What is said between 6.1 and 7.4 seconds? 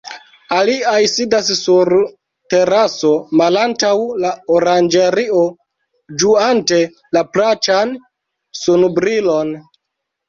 ĝuante la